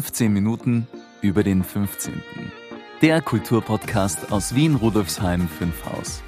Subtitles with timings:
[0.00, 0.86] 15 Minuten
[1.20, 2.22] über den 15.
[3.02, 6.22] Der Kulturpodcast aus Wien Rudolfsheim 5 Haus.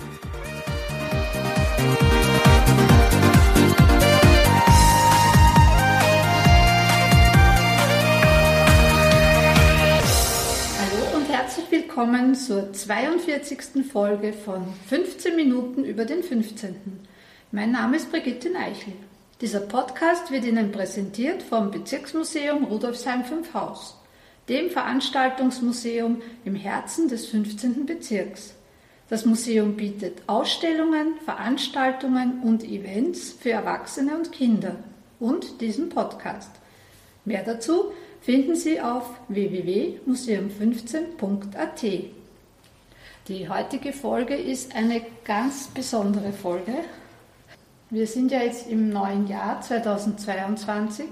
[10.78, 13.86] Hallo und herzlich willkommen zur 42.
[13.90, 16.76] Folge von 15 Minuten über den 15.
[17.52, 18.92] Mein Name ist Brigitte Neichel.
[19.42, 23.98] Dieser Podcast wird Ihnen präsentiert vom Bezirksmuseum Rudolfsheim 5 Haus,
[24.48, 27.84] dem Veranstaltungsmuseum im Herzen des 15.
[27.84, 28.54] Bezirks.
[29.08, 34.76] Das Museum bietet Ausstellungen, Veranstaltungen und Events für Erwachsene und Kinder
[35.18, 36.52] und diesen Podcast.
[37.24, 41.82] Mehr dazu finden Sie auf www.museum15.at.
[43.26, 46.84] Die heutige Folge ist eine ganz besondere Folge,
[47.92, 51.08] wir sind ja jetzt im neuen Jahr 2022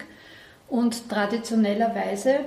[0.66, 2.40] und traditionellerweise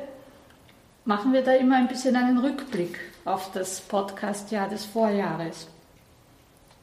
[1.06, 5.68] machen wir da immer ein bisschen einen Rückblick auf das Podcast-Jahr des Vorjahres.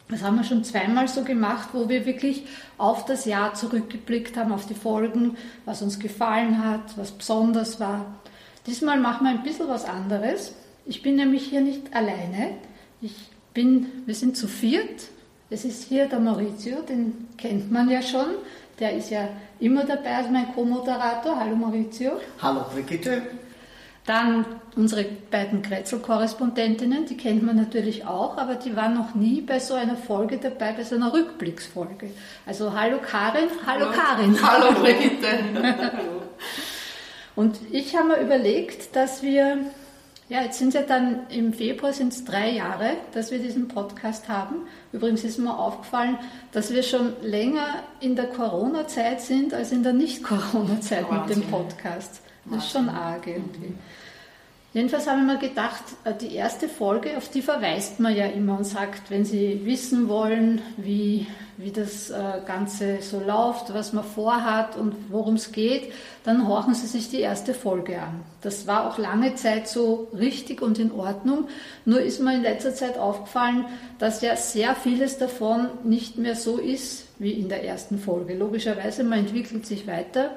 [0.09, 2.47] Das haben wir schon zweimal so gemacht, wo wir wirklich
[2.79, 8.07] auf das Jahr zurückgeblickt haben, auf die Folgen, was uns gefallen hat, was besonders war.
[8.69, 10.55] Diesmal machen wir ein bisschen was anderes.
[10.87, 12.53] Ich bin nämlich hier nicht alleine.
[13.03, 13.17] Ich
[13.55, 15.09] bin, wir sind zu viert.
[15.53, 18.27] Es ist hier der Maurizio, den kennt man ja schon.
[18.79, 21.41] Der ist ja immer dabei als mein Co-Moderator.
[21.41, 22.13] Hallo Maurizio.
[22.41, 23.23] Hallo Brigitte.
[24.07, 24.45] Dann
[24.77, 29.75] unsere beiden Kretzel-Korrespondentinnen, die kennt man natürlich auch, aber die waren noch nie bei so
[29.75, 32.11] einer Folge dabei, bei so einer Rückblicksfolge.
[32.47, 33.93] Also hallo Karin, hallo, hallo.
[33.93, 34.43] Karin.
[34.43, 35.27] Hallo Brigitte.
[37.35, 39.59] Und ich habe mir überlegt, dass wir
[40.31, 43.67] ja, jetzt sind es ja dann im Februar sind es drei Jahre, dass wir diesen
[43.67, 44.69] Podcast haben.
[44.93, 46.19] Übrigens ist mir aufgefallen,
[46.53, 52.23] dass wir schon länger in der Corona-Zeit sind als in der Nicht-Corona-Zeit mit dem Podcast.
[52.45, 53.75] Das ist schon arg irgendwie.
[54.73, 58.57] Jedenfalls habe ich mir gedacht, äh, die erste Folge, auf die verweist man ja immer
[58.57, 61.27] und sagt, wenn Sie wissen wollen, wie,
[61.57, 65.93] wie das äh, Ganze so läuft, was man vorhat und worum es geht,
[66.23, 68.21] dann horchen Sie sich die erste Folge an.
[68.43, 71.49] Das war auch lange Zeit so richtig und in Ordnung.
[71.85, 73.65] Nur ist mir in letzter Zeit aufgefallen,
[73.99, 78.37] dass ja sehr vieles davon nicht mehr so ist wie in der ersten Folge.
[78.37, 80.31] Logischerweise, man entwickelt sich weiter.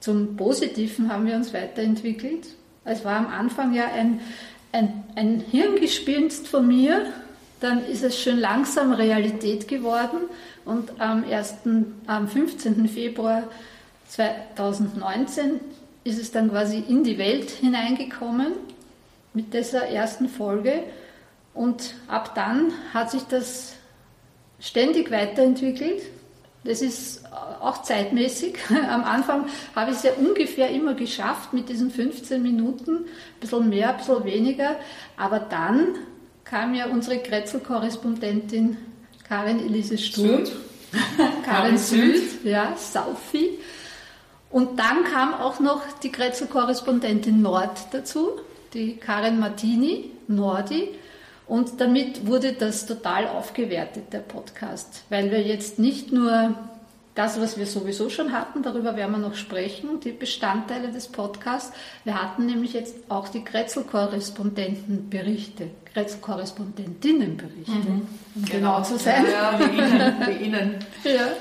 [0.00, 2.46] Zum Positiven haben wir uns weiterentwickelt
[2.84, 4.20] es war am Anfang ja ein,
[4.72, 7.06] ein, ein Hirngespinst von mir,
[7.60, 10.18] dann ist es schön langsam Realität geworden
[10.64, 11.54] und am, 1.,
[12.06, 12.88] am 15.
[12.88, 13.44] Februar
[14.08, 15.60] 2019
[16.04, 18.52] ist es dann quasi in die Welt hineingekommen
[19.34, 20.82] mit dieser ersten Folge
[21.52, 23.74] und ab dann hat sich das
[24.58, 26.02] ständig weiterentwickelt
[26.64, 27.24] das ist
[27.60, 28.58] auch zeitmäßig.
[28.90, 33.68] Am Anfang habe ich es ja ungefähr immer geschafft mit diesen 15 Minuten, ein bisschen
[33.68, 34.76] mehr, ein bisschen weniger.
[35.16, 35.96] Aber dann
[36.44, 38.76] kam ja unsere Kretzel-Korrespondentin
[39.26, 40.44] Karin Elise Sturm.
[40.44, 40.56] Süd.
[41.44, 43.58] Karin Süd, ja, Saufi.
[44.50, 48.32] Und dann kam auch noch die Kretzel-Korrespondentin Nord dazu,
[48.74, 50.88] die Karin Martini, Nordi.
[51.50, 56.54] Und damit wurde das total aufgewertet, der Podcast, weil wir jetzt nicht nur
[57.16, 61.72] das, was wir sowieso schon hatten, darüber werden wir noch sprechen, die Bestandteile des Podcasts.
[62.04, 68.06] Wir hatten nämlich jetzt auch die Kretzel-Korrespondentenberichte, Kretzel-Korrespondentinnenberichte, mhm.
[68.36, 68.76] um genau.
[68.76, 69.26] genau zu sein.
[69.28, 70.14] Ja, wie Ihnen.
[70.24, 70.76] Wie Ihnen.
[71.02, 71.32] ja.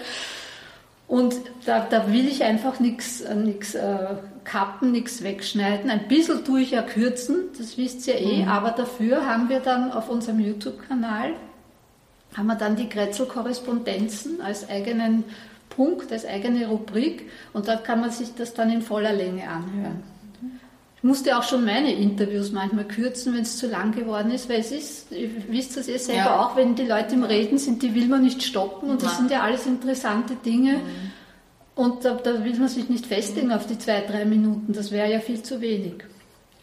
[1.07, 1.35] Und
[1.67, 5.89] da, da will ich einfach nichts äh, kappen, nichts wegschneiden.
[5.89, 8.47] Ein bisschen tue ich ja kürzen, das wisst ihr eh, mhm.
[8.49, 11.33] aber dafür haben wir dann auf unserem YouTube-Kanal
[12.35, 15.23] haben wir dann die Kretzel-Korrespondenzen als eigenen
[15.69, 20.03] Punkt, als eigene Rubrik und dort kann man sich das dann in voller Länge anhören.
[20.97, 24.59] Ich musste auch schon meine Interviews manchmal kürzen, wenn es zu lang geworden ist, weil
[24.59, 26.45] es ist, ihr wisst das eh selber ja.
[26.45, 29.31] auch, wenn die Leute im Reden sind, die will man nicht stoppen und das sind
[29.31, 30.73] ja alles interessante Dinge.
[30.73, 31.11] Mhm.
[31.79, 35.09] Und da, da, will man sich nicht festlegen auf die zwei, drei Minuten, das wäre
[35.09, 36.03] ja viel zu wenig.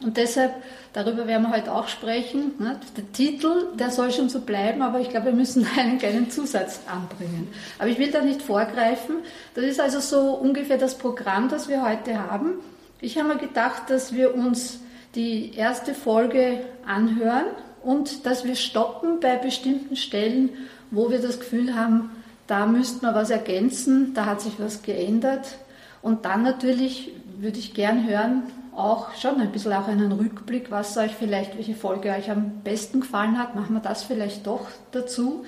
[0.02, 0.52] Und deshalb,
[0.92, 2.52] darüber werden wir heute auch sprechen.
[2.58, 2.78] Ne?
[2.98, 6.80] Der Titel, der soll schon so bleiben, aber ich glaube, wir müssen einen kleinen Zusatz
[6.86, 7.48] anbringen.
[7.78, 9.16] Aber ich will da nicht vorgreifen.
[9.54, 12.56] Das ist also so ungefähr das Programm, das wir heute haben.
[13.00, 14.80] Ich habe mir gedacht, dass wir uns
[15.14, 17.46] die erste Folge anhören
[17.82, 20.50] und dass wir stoppen bei bestimmten Stellen,
[20.90, 22.10] wo wir das Gefühl haben,
[22.46, 25.58] da müsste man was ergänzen, da hat sich was geändert.
[26.02, 28.44] Und dann natürlich würde ich gern hören,
[28.74, 33.00] auch schon ein bisschen auch einen Rückblick, was euch vielleicht, welche Folge euch am besten
[33.00, 35.44] gefallen hat, machen wir das vielleicht doch dazu.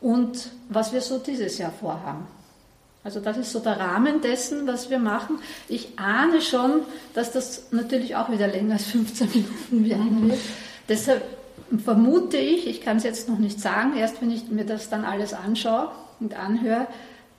[0.00, 2.26] Und was wir so dieses Jahr vorhaben.
[3.04, 5.38] Also das ist so der Rahmen dessen, was wir machen.
[5.68, 6.80] Ich ahne schon,
[7.14, 10.40] dass das natürlich auch wieder länger als 15 Minuten werden wird.
[10.88, 11.22] Deshalb
[11.84, 15.04] vermute ich, ich kann es jetzt noch nicht sagen, erst wenn ich mir das dann
[15.04, 15.90] alles anschaue
[16.20, 16.86] und anhöre,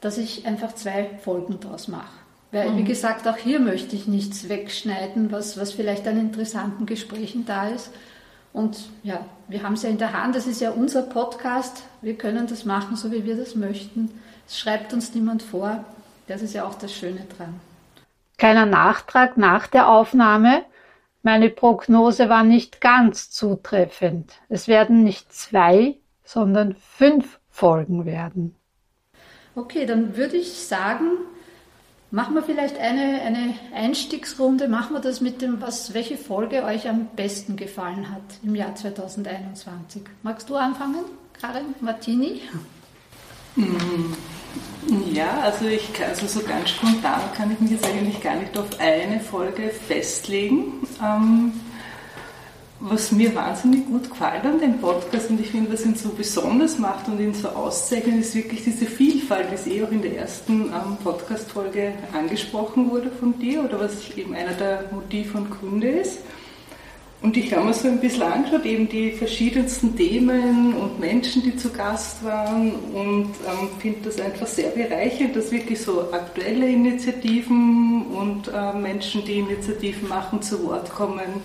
[0.01, 2.17] dass ich einfach zwei Folgen daraus mache.
[2.51, 7.45] Weil, wie gesagt, auch hier möchte ich nichts wegschneiden, was, was vielleicht an interessanten Gesprächen
[7.45, 7.91] da ist.
[8.53, 12.17] Und ja, wir haben es ja in der Hand, das ist ja unser Podcast, wir
[12.17, 14.09] können das machen, so wie wir das möchten.
[14.47, 15.83] Es schreibt uns niemand vor,
[16.27, 17.59] das ist ja auch das Schöne dran.
[18.37, 20.63] Kleiner Nachtrag nach der Aufnahme.
[21.23, 24.33] Meine Prognose war nicht ganz zutreffend.
[24.47, 28.55] Es werden nicht zwei, sondern fünf Folgen werden.
[29.57, 31.17] Okay, dann würde ich sagen,
[32.11, 34.67] machen wir vielleicht eine, eine Einstiegsrunde.
[34.67, 38.75] Machen wir das mit dem, was, welche Folge euch am besten gefallen hat im Jahr
[38.75, 40.03] 2021.
[40.21, 41.05] Magst du anfangen,
[41.41, 42.41] Karin Martini?
[45.11, 48.79] Ja, also ich also so ganz spontan kann ich mich jetzt eigentlich gar nicht auf
[48.79, 50.87] eine Folge festlegen.
[51.03, 51.53] Ähm,
[52.79, 56.77] was mir wahnsinnig gut gefällt an dem Podcast und ich finde, was ihn so besonders
[56.77, 60.65] macht und ihn so auszeichnet, ist wirklich diese Vielfalt, es eh auch in der ersten
[60.65, 66.19] ähm, Podcast-Folge angesprochen wurde von dir oder was eben einer der Motiv und Gründe ist.
[67.19, 71.55] Und ich habe mir so ein bisschen angeschaut, eben die verschiedensten Themen und Menschen, die
[71.57, 78.05] zu Gast waren und ähm, finde das einfach sehr bereichernd, dass wirklich so aktuelle Initiativen
[78.05, 81.41] und äh, Menschen, die Initiativen machen, zu Wort kommen,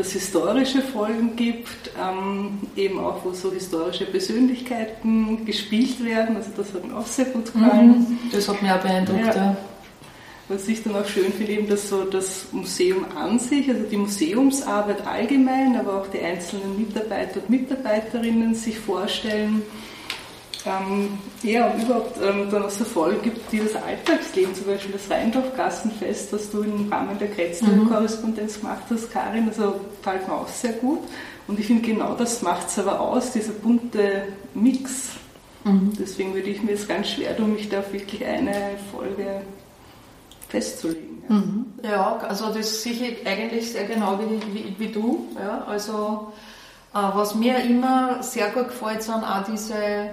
[0.00, 6.72] es historische Folgen gibt, ähm, eben auch wo so historische Persönlichkeiten gespielt werden, also das
[6.74, 7.88] hat mir auch sehr gut gefallen.
[7.88, 8.18] Mhm.
[8.32, 9.34] Das hat mich auch beeindruckt, ja.
[9.34, 9.56] ja.
[10.48, 13.96] Was ich dann auch schön finde, eben, dass so das Museum an sich, also die
[13.96, 19.62] Museumsarbeit allgemein, aber auch die einzelnen Mitarbeiter und Mitarbeiterinnen sich vorstellen,
[20.66, 24.92] ähm, ja, und überhaupt ähm, dann auch so Folgen gibt, die das Alltagsleben, zum Beispiel
[24.92, 28.60] das Rheindorf-Gassenfest, was du im Rahmen der Kretzler-Korrespondenz mhm.
[28.60, 31.00] gemacht hast, Karin, also gefällt mir auch sehr gut.
[31.46, 34.24] Und ich finde, genau das macht es aber aus, dieser bunte
[34.54, 35.10] Mix.
[35.64, 35.92] Mhm.
[35.98, 38.54] Deswegen würde ich mir jetzt ganz schwer tun, mich da auf wirklich eine
[38.92, 39.42] Folge
[40.48, 41.22] festzulegen.
[41.28, 41.66] Ja, mhm.
[41.82, 45.28] ja also das sehe ich eigentlich sehr genau wie, wie, wie du.
[45.38, 46.32] Ja, also
[46.92, 50.10] äh, was mir immer sehr gut gefällt, sind auch diese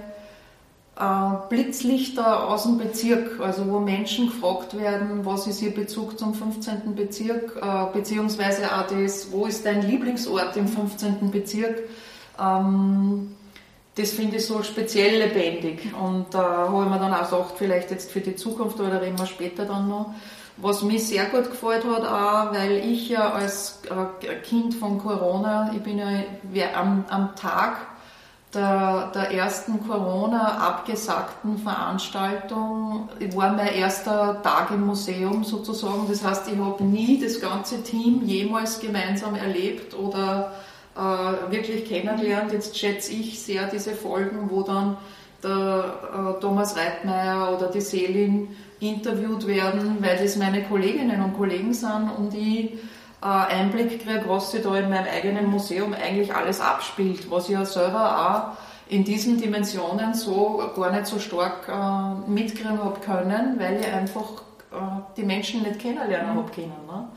[1.48, 6.96] Blitzlichter aus dem Bezirk, also wo Menschen gefragt werden, was ist ihr Bezug zum 15.
[6.96, 11.30] Bezirk, äh, beziehungsweise auch das, wo ist dein Lieblingsort im 15.
[11.30, 11.84] Bezirk.
[12.40, 13.36] Ähm,
[13.94, 15.92] das finde ich so speziell lebendig.
[15.94, 19.00] Und da äh, habe ich mir dann auch gedacht, vielleicht jetzt für die Zukunft, oder
[19.00, 20.14] wir später dann noch.
[20.56, 25.70] Was mich sehr gut gefallen hat, auch, weil ich ja als äh, Kind von Corona,
[25.76, 26.08] ich bin ja
[26.74, 27.76] am, am Tag
[28.54, 36.06] der, der ersten Corona abgesagten Veranstaltung war mein erster Tag im Museum sozusagen.
[36.08, 40.52] Das heißt, ich habe nie das ganze Team jemals gemeinsam erlebt oder
[40.96, 42.52] äh, wirklich kennengelernt.
[42.52, 44.96] Jetzt schätze ich sehr diese Folgen, wo dann
[45.42, 45.84] der
[46.36, 52.10] äh, Thomas Reitmeier oder die Selin interviewt werden, weil das meine Kolleginnen und Kollegen sind
[52.16, 52.78] und ich
[53.26, 57.64] Einblick kriege, was sich da in meinem eigenen Museum eigentlich alles abspielt, was ich ja
[57.64, 63.80] selber auch in diesen Dimensionen so gar nicht so stark äh, mitkriegen habe können, weil
[63.80, 66.72] ich einfach äh, die Menschen nicht kennenlernen habe können.
[66.86, 67.08] Ne?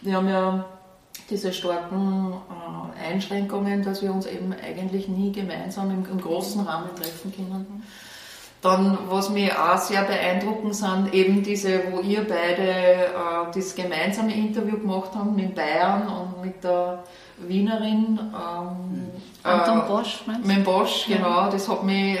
[0.00, 0.64] Die haben ja
[1.28, 6.94] diese starken äh, Einschränkungen, dass wir uns eben eigentlich nie gemeinsam im, im großen Rahmen
[6.96, 7.82] treffen können.
[8.60, 14.34] Dann, was mir auch sehr beeindruckend sind, eben diese, wo ihr beide äh, das gemeinsame
[14.34, 17.04] Interview gemacht habt mit Bayern und mit der
[17.36, 18.18] Wienerin.
[18.18, 19.10] Ähm,
[19.44, 20.48] Anton äh, Bosch, meinst du?
[20.52, 21.28] Mit Bosch, genau.
[21.28, 21.50] Ja.
[21.50, 22.18] Das hat mich,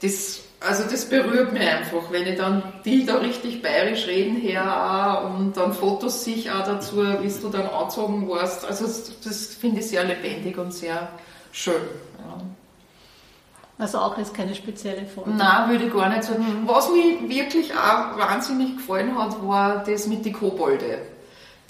[0.00, 5.22] das also das berührt mich einfach, wenn ich dann die da richtig bayerisch reden her
[5.24, 8.66] und dann Fotos sich auch dazu, wie du dann angezogen warst.
[8.66, 11.08] Also das, das finde ich sehr lebendig und sehr
[11.50, 11.80] schön.
[12.18, 12.42] Ja.
[13.80, 15.30] Also auch jetzt keine spezielle Folge?
[15.30, 16.44] Nein, würde ich gar nicht sagen.
[16.66, 20.98] Was mir wirklich auch wahnsinnig gefallen hat, war das mit den Kobolde.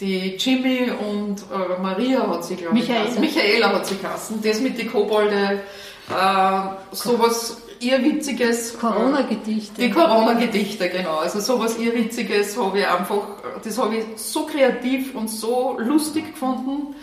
[0.00, 3.20] Die Jimmy und äh, Maria hat sie, glaube ich, Michaela.
[3.20, 4.42] Michaela hat sie geheißen.
[4.42, 5.60] Das mit den Kobolde,
[6.08, 8.78] äh, sowas irrwitziges.
[8.78, 9.80] Corona-Gedichte.
[9.80, 11.18] Die Corona-Gedichte, genau.
[11.18, 13.22] Also sowas irrwitziges habe ich einfach,
[13.62, 16.94] das habe ich so kreativ und so lustig gefunden.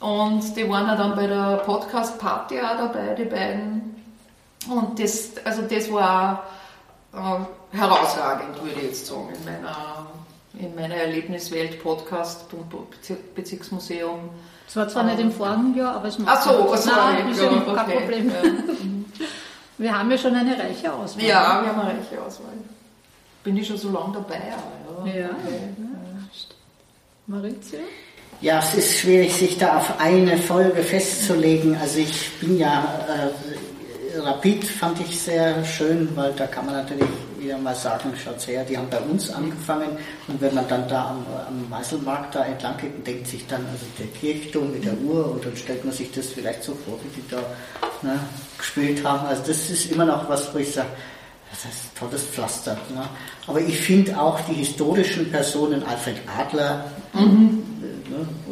[0.00, 3.97] Und die waren ja dann bei der Podcast-Party auch dabei, die beiden.
[4.68, 6.44] Und das, also das war
[7.14, 10.06] äh, herausragend, würde ich jetzt sagen, in meiner,
[10.58, 12.44] in meiner Erlebniswelt Podcast
[13.34, 14.30] Bezirksmuseum.
[14.66, 17.40] Es war zwar nicht im vorigen Jahr, aber es macht Ach so, also Nein, ist
[17.40, 17.98] ja kein okay.
[18.00, 18.28] Problem.
[18.28, 18.42] Ja.
[19.78, 21.24] Wir haben ja schon eine reiche Auswahl.
[21.24, 22.52] Ja, wir haben eine reiche Auswahl.
[23.44, 24.42] bin ich schon so lange dabei.
[25.04, 25.12] Ja.
[25.12, 25.30] ja.
[27.28, 27.78] Maurizio?
[28.40, 31.76] Ja, es ist schwierig, sich da auf eine Folge festzulegen.
[31.76, 33.77] Also ich bin ja, äh,
[34.18, 37.08] Rapid fand ich sehr schön, weil da kann man natürlich
[37.38, 39.90] wieder mal sagen, schaut her, die haben bei uns angefangen
[40.26, 43.86] und wenn man dann da am, am Meißelmarkt da entlang geht denkt sich dann, also
[43.98, 47.20] der Kirchturm mit der Uhr und dann stellt man sich das vielleicht so vor, wie
[47.20, 47.38] die da
[48.02, 48.18] ne,
[48.56, 49.26] gespielt haben.
[49.26, 50.88] Also das ist immer noch was, wo ich sage,
[51.50, 52.76] das ist tolles Pflaster.
[52.94, 53.04] Ne?
[53.46, 56.84] Aber ich finde auch die historischen Personen, Alfred Adler,
[57.14, 57.62] mhm.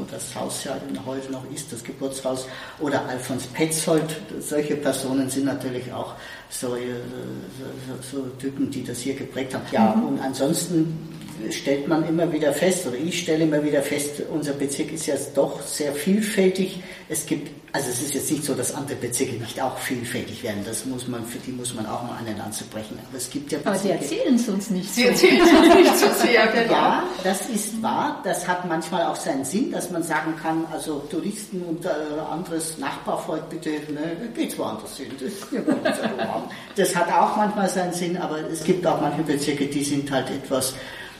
[0.06, 2.46] Wo das Haus ja heute noch ist, das Geburtshaus,
[2.80, 6.14] oder Alfons Petzold, solche Personen sind natürlich auch
[6.48, 6.76] so, so,
[8.10, 9.64] so, so Typen, die das hier geprägt haben.
[9.72, 10.08] Ja, mhm.
[10.08, 11.15] und ansonsten
[11.50, 15.14] stellt man immer wieder fest, oder ich stelle immer wieder fest, unser Bezirk ist ja
[15.35, 16.81] doch sehr vielfältig.
[17.09, 20.62] Es gibt, also es ist jetzt nicht so, dass andere Bezirke nicht auch vielfältig werden.
[20.64, 22.99] Das muss man, für die muss man auch mal eine Lanze brechen.
[23.09, 23.71] Aber es gibt ja Bezirke.
[23.71, 25.09] Aber Sie erzählen es uns nicht Sie so.
[25.09, 26.73] erzählen es uns nicht so sehr, genau.
[26.73, 28.21] Ja, das ist wahr.
[28.25, 31.88] Das hat manchmal auch seinen Sinn, dass man sagen kann, also Touristen und äh,
[32.31, 35.12] anderes Nachbarvolk, bitte, ne, geht's woanders hin.
[35.21, 35.33] Das,
[36.76, 40.31] das hat auch manchmal seinen Sinn, aber es gibt auch manche Bezirke, die sind halt
[40.31, 40.75] etwas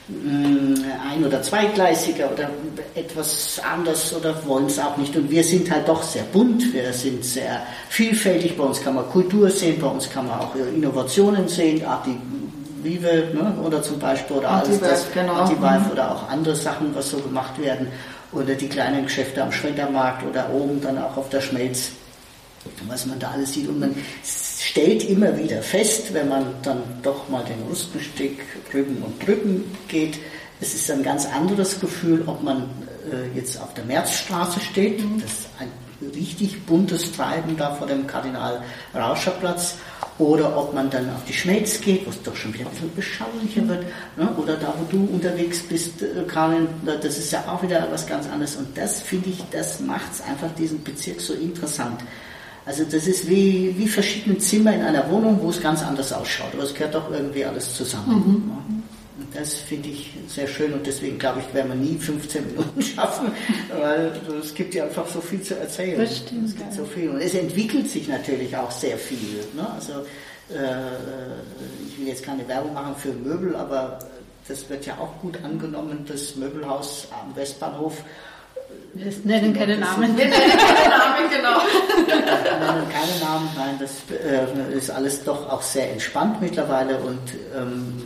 [0.09, 2.49] ein- oder zweigleisiger oder
[2.95, 5.15] etwas anders oder wollen es auch nicht.
[5.15, 8.57] Und wir sind halt doch sehr bunt, wir sind sehr vielfältig.
[8.57, 12.17] Bei uns kann man Kultur sehen, bei uns kann man auch Innovationen sehen, Arti
[12.83, 15.33] Vive ne, oder zum Beispiel oder alles das, genau.
[15.33, 15.91] Artivive mhm.
[15.91, 17.87] oder auch andere Sachen, was so gemacht werden.
[18.31, 21.91] Oder die kleinen Geschäfte am Schreddermarkt oder oben dann auch auf der Schmelz
[22.87, 23.67] was man da alles sieht.
[23.67, 23.95] Und man
[24.67, 30.19] stellt immer wieder fest, wenn man dann doch mal den Rustensteg drüben und drüben geht,
[30.59, 32.63] es ist ein ganz anderes Gefühl, ob man
[33.11, 35.21] äh, jetzt auf der Märzstraße steht, mhm.
[35.21, 35.71] das ist ein
[36.13, 38.61] richtig buntes Treiben da vor dem Kardinal
[38.93, 39.75] Rauscherplatz,
[40.19, 42.95] oder ob man dann auf die Schmelz geht, wo es doch schon wieder ein bisschen
[42.95, 43.85] beschaulicher wird,
[44.17, 44.35] ne?
[44.35, 48.27] oder da, wo du unterwegs bist, äh, Karin, das ist ja auch wieder was ganz
[48.27, 48.55] anderes.
[48.55, 52.01] Und das finde ich, das macht es einfach diesen Bezirk so interessant.
[52.67, 56.49] Also das ist wie, wie verschiedene Zimmer in einer Wohnung, wo es ganz anders ausschaut.
[56.53, 58.15] Aber es gehört doch irgendwie alles zusammen.
[58.15, 58.83] Mhm.
[59.19, 62.81] Und das finde ich sehr schön und deswegen glaube ich, werden wir nie 15 Minuten
[62.95, 63.31] schaffen,
[63.73, 64.11] weil
[64.43, 65.97] es gibt ja einfach so viel zu erzählen.
[65.97, 69.39] Das stimmt, es gibt so viel und es entwickelt sich natürlich auch sehr viel.
[69.55, 69.67] Ne?
[69.73, 69.93] Also
[70.53, 73.97] äh, ich will jetzt keine Werbung machen für Möbel, aber
[74.45, 78.03] das wird ja auch gut angenommen, das Möbelhaus am Westbahnhof
[78.97, 80.17] wir nennen keine Namen.
[80.17, 81.61] Wir nennen keine Namen, genau.
[82.07, 87.19] Wir nennen keine Namen, nein, das äh, ist alles doch auch sehr entspannt mittlerweile und
[87.55, 88.03] ähm,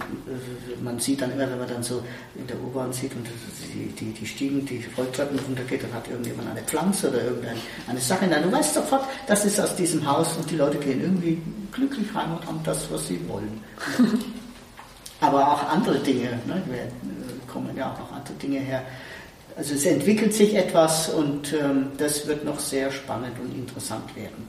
[0.81, 2.03] man sieht dann immer, wenn man dann so
[2.35, 3.25] in der U-Bahn sieht und
[3.73, 8.27] die, die, die Stiegen, die Rolltreppen runtergeht, dann hat irgendjemand eine Pflanze oder irgendeine Sache.
[8.27, 12.07] Nein, du weißt sofort, das ist aus diesem Haus und die Leute gehen irgendwie glücklich
[12.13, 13.63] heim und haben das, was sie wollen.
[15.21, 16.61] Aber auch andere Dinge, ne,
[17.47, 18.83] kommen ja auch noch andere Dinge her
[19.55, 24.47] also es entwickelt sich etwas und ähm, das wird noch sehr spannend und interessant werden.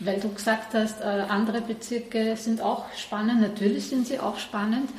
[0.00, 4.90] Weil du gesagt hast, äh, andere Bezirke sind auch spannend, natürlich sind sie auch spannend.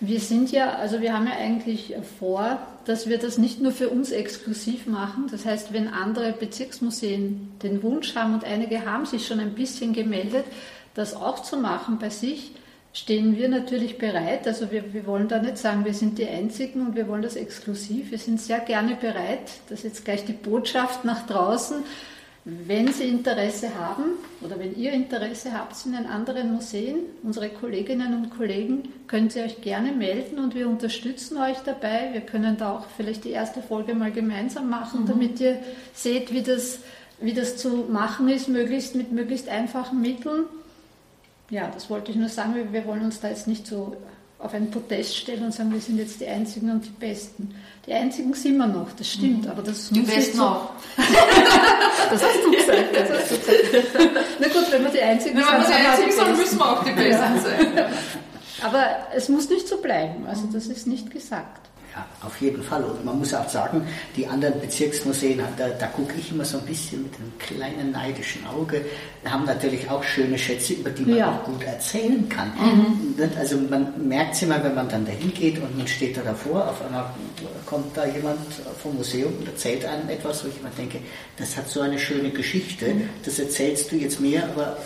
[0.00, 3.90] Wir sind ja, also wir haben ja eigentlich vor, dass wir das nicht nur für
[3.90, 5.28] uns exklusiv machen.
[5.30, 9.92] Das heißt, wenn andere Bezirksmuseen den Wunsch haben und einige haben sich schon ein bisschen
[9.92, 10.46] gemeldet,
[10.94, 12.52] das auch zu machen bei sich,
[12.92, 14.46] stehen wir natürlich bereit.
[14.46, 17.36] Also wir, wir wollen da nicht sagen, wir sind die Einzigen und wir wollen das
[17.36, 18.10] exklusiv.
[18.10, 19.50] Wir sind sehr gerne bereit.
[19.68, 21.84] Das ist jetzt gleich die Botschaft nach draußen.
[22.44, 24.04] Wenn Sie Interesse haben
[24.40, 29.44] oder wenn ihr Interesse habt in den anderen Museen, unsere Kolleginnen und Kollegen, könnt ihr
[29.44, 32.08] euch gerne melden und wir unterstützen euch dabei.
[32.12, 35.06] Wir können da auch vielleicht die erste Folge mal gemeinsam machen, mhm.
[35.06, 35.58] damit ihr
[35.92, 36.78] seht, wie das,
[37.20, 40.44] wie das zu machen ist, möglichst mit möglichst einfachen Mitteln
[41.50, 42.54] ja, das wollte ich nur sagen.
[42.54, 43.96] Wir, wir wollen uns da jetzt nicht so
[44.38, 47.54] auf einen Protest stellen und sagen, wir sind jetzt die Einzigen und die Besten.
[47.86, 50.70] Die Einzigen sind wir noch, das stimmt, aber das die muss Besten so, auch.
[52.10, 52.84] das hast du gesagt.
[52.94, 54.16] Das hast du gesagt.
[54.38, 56.84] Na gut, wenn wir die Einzigen wenn sind, wir die Einzigen sind, müssen wir auch
[56.84, 57.38] die Besten ja.
[57.38, 57.92] sein.
[58.62, 61.69] Aber es muss nicht so bleiben, also das ist nicht gesagt.
[61.94, 62.84] Ja, auf jeden Fall.
[62.84, 66.64] Und man muss auch sagen, die anderen Bezirksmuseen, da, da gucke ich immer so ein
[66.64, 68.84] bisschen mit einem kleinen neidischen Auge,
[69.24, 71.32] haben natürlich auch schöne Schätze, über die man ja.
[71.32, 72.52] auch gut erzählen kann.
[72.56, 73.28] Mhm.
[73.36, 76.68] Also man merkt es immer, wenn man dann dahin geht und man steht da davor,
[76.68, 77.06] auf einmal
[77.66, 78.38] kommt da jemand
[78.80, 80.98] vom Museum und erzählt einem etwas, wo ich immer denke,
[81.38, 83.08] das hat so eine schöne Geschichte, mhm.
[83.24, 84.76] das erzählst du jetzt mir, aber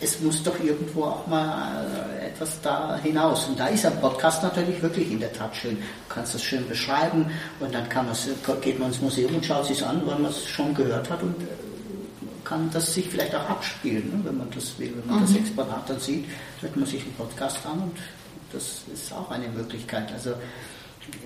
[0.00, 1.86] es muss doch irgendwo auch mal
[2.24, 3.46] etwas da hinaus.
[3.48, 5.76] Und da ist ein Podcast natürlich wirklich in der Tat schön.
[5.76, 8.06] Du kannst das schön beschreiben und dann kann
[8.60, 11.42] geht man ins Museum und schaut sich an, weil man es schon gehört hat und
[11.42, 11.46] äh,
[12.44, 14.94] kann das sich vielleicht auch abspielen, ne, wenn man das will.
[14.96, 15.26] Wenn man mhm.
[15.26, 16.24] das Exponat dann sieht,
[16.60, 17.96] hört man sich einen Podcast an und
[18.52, 20.10] Das ist auch eine Möglichkeit.
[20.12, 20.30] Also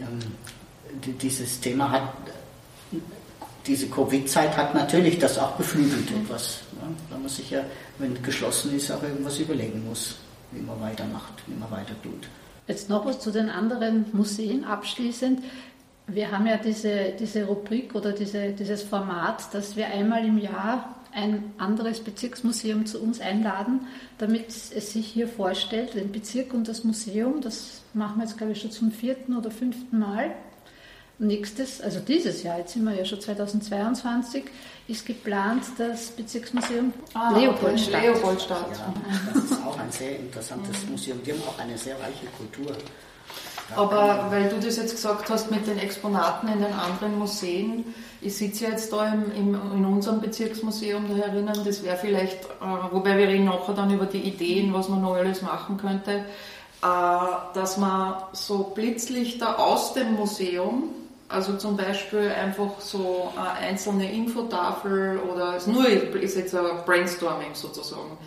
[0.01, 0.19] ähm,
[1.21, 2.03] dieses Thema hat,
[3.67, 6.61] diese Covid-Zeit hat natürlich das auch beflügelt etwas.
[6.73, 6.95] Ne?
[7.11, 7.65] Da man sich ja,
[7.99, 10.17] wenn geschlossen ist, auch irgendwas überlegen muss,
[10.51, 12.29] wie man weitermacht, wie man weiter tut.
[12.67, 15.41] Jetzt noch was zu den anderen Museen abschließend.
[16.07, 20.97] Wir haben ja diese, diese Rubrik oder diese, dieses Format, dass wir einmal im Jahr
[21.13, 23.87] ein anderes Bezirksmuseum zu uns einladen,
[24.19, 27.41] damit es sich hier vorstellt, den Bezirk und das Museum.
[27.41, 30.33] Das machen wir jetzt, glaube ich, schon zum vierten oder fünften Mal.
[31.19, 34.45] Nächstes, also dieses Jahr, jetzt sind wir ja schon 2022,
[34.89, 37.95] ist geplant das Bezirksmuseum ah, Leopoldstadt.
[37.95, 38.07] Okay.
[38.07, 38.67] Leopoldstadt.
[38.73, 38.95] Ja,
[39.33, 41.23] das ist auch ein sehr interessantes Museum.
[41.25, 42.77] Die haben auch eine sehr reiche Kultur.
[43.77, 48.37] Aber weil du das jetzt gesagt hast mit den Exponaten in den anderen Museen, ich
[48.37, 52.93] sitze ja jetzt da im, im, in unserem Bezirksmuseum da herinnen, das wäre vielleicht, äh,
[52.93, 56.25] wobei wir reden nachher dann über die Ideen, was man noch alles machen könnte,
[56.83, 56.87] äh,
[57.55, 60.91] dass man so Blitzlichter aus dem Museum,
[61.33, 67.55] also zum Beispiel einfach so eine einzelne Infotafel oder ist nur ist jetzt ein Brainstorming
[67.55, 68.19] sozusagen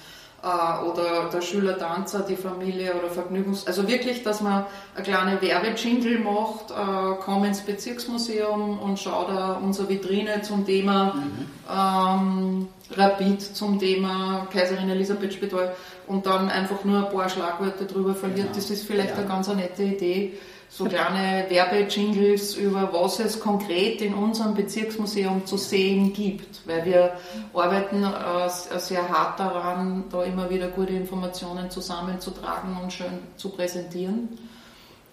[0.45, 3.65] äh, oder der Schüler Tanzer, die Familie oder Vergnügungs...
[3.65, 9.59] Also wirklich, dass man eine kleine Werbejingle macht, äh, komm ins Bezirksmuseum und schau da
[9.62, 11.47] unsere Vitrine zum Thema mhm.
[11.69, 15.74] ähm, Rapid, zum Thema Kaiserin Elisabeth Spital
[16.05, 18.47] und dann einfach nur ein paar Schlagwörter drüber verliert.
[18.47, 18.55] Genau.
[18.55, 19.15] Das ist vielleicht ja.
[19.15, 20.38] eine ganz nette Idee
[20.77, 27.12] so kleine Werbejingles über was es konkret in unserem Bezirksmuseum zu sehen gibt, weil wir
[27.53, 34.38] arbeiten äh, sehr hart daran, da immer wieder gute Informationen zusammenzutragen und schön zu präsentieren.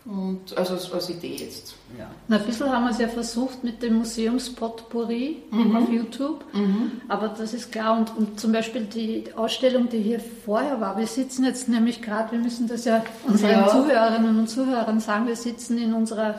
[0.04, 1.76] Und also als Idee jetzt.
[1.96, 2.10] Ja.
[2.26, 5.76] Na, ein bisschen haben wir es ja versucht mit dem Museumspotpourri mhm.
[5.76, 7.02] auf YouTube, mhm.
[7.06, 7.96] aber das ist klar.
[7.96, 12.32] Und, und, zum Beispiel die Ausstellung, die hier vorher war, wir sitzen jetzt nämlich gerade,
[12.32, 13.68] wir müssen das ja unseren ja.
[13.68, 16.34] Zuhörerinnen und Zuhörern sagen, wir sitzen in unserer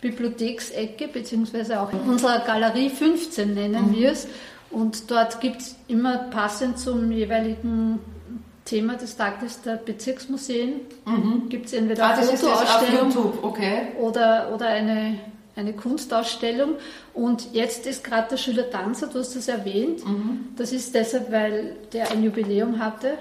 [0.00, 3.94] Bibliotheksecke, beziehungsweise auch in unserer Galerie 15 nennen mhm.
[3.96, 4.28] wir es.
[4.70, 7.98] Und dort gibt es immer passend zum jeweiligen
[8.68, 10.80] Thema des Tages der Bezirksmuseen.
[11.06, 11.48] Mhm.
[11.48, 13.88] Gibt es entweder ah, eine Fotoausstellung okay.
[13.98, 15.18] oder, oder eine,
[15.56, 16.74] eine Kunstausstellung.
[17.14, 20.06] Und jetzt ist gerade der Schüler Tanzer, du hast das erwähnt.
[20.06, 20.48] Mhm.
[20.56, 23.14] Das ist deshalb, weil der ein Jubiläum hatte.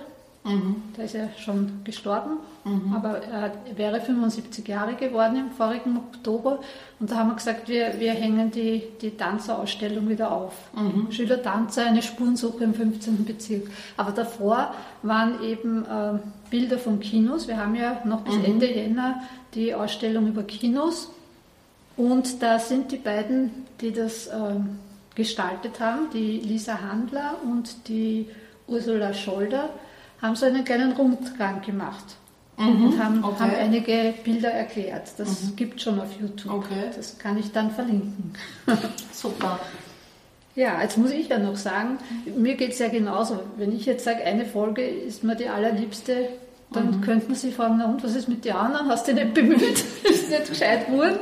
[0.47, 0.75] Mhm.
[0.95, 2.93] Der ist ja schon gestorben, mhm.
[2.93, 6.59] aber er wäre 75 Jahre geworden im vorigen Oktober.
[6.99, 10.53] Und da haben wir gesagt, wir, wir hängen die, die Tanzerausstellung wieder auf.
[10.73, 11.11] Mhm.
[11.11, 13.25] Schüler-Tanzer, eine Spurensuche im 15.
[13.25, 13.69] Bezirk.
[13.97, 17.47] Aber davor waren eben äh, Bilder von Kinos.
[17.47, 18.45] Wir haben ja noch bis mhm.
[18.45, 19.21] Ende Jänner
[19.53, 21.11] die Ausstellung über Kinos.
[21.97, 24.55] Und da sind die beiden, die das äh,
[25.15, 28.27] gestaltet haben, die Lisa Handler und die
[28.67, 29.69] Ursula Scholder,
[30.21, 32.15] haben so einen kleinen Rundgang gemacht
[32.57, 33.39] mhm, und haben, okay.
[33.39, 35.11] haben, einige Bilder erklärt.
[35.17, 35.55] Das mhm.
[35.55, 36.51] gibt schon auf YouTube.
[36.51, 36.91] Okay.
[36.95, 38.33] Das kann ich dann verlinken.
[39.11, 39.59] Super.
[40.55, 41.99] Ja, jetzt muss ich ja noch sagen,
[42.35, 43.41] mir geht es ja genauso.
[43.57, 46.29] Wenn ich jetzt sage, eine Folge ist mir die allerliebste,
[46.71, 47.01] dann mhm.
[47.01, 48.89] könnten Sie fragen, na und was ist mit den anderen?
[48.89, 49.61] Hast du dich nicht bemüht?
[50.03, 51.19] ist nicht gescheit geworden?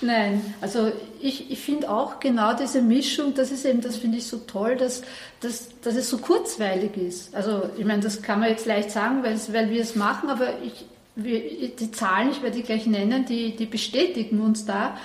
[0.00, 4.26] Nein, also ich, ich finde auch genau diese Mischung, das ist eben, das finde ich
[4.26, 5.02] so toll, dass,
[5.40, 7.34] dass, dass es so kurzweilig ist.
[7.34, 10.48] Also ich meine, das kann man jetzt leicht sagen, weil, weil wir es machen, aber
[10.64, 10.84] ich,
[11.16, 14.96] wir, die Zahlen, ich werde die gleich nennen, die, die bestätigen uns da,